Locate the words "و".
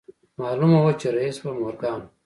2.03-2.09